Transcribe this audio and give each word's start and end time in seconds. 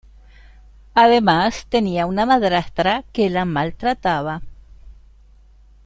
Además 0.95 1.67
tenía 1.69 2.07
una 2.07 2.25
madrastra 2.25 3.03
que 3.13 3.29
la 3.29 3.45
maltrataba. 3.45 4.41